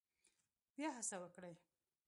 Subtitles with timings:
[0.75, 1.55] بیا هڅه وکړئ